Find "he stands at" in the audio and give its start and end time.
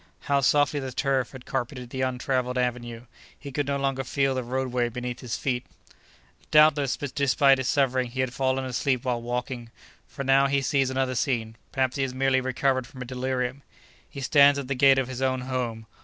14.09-14.67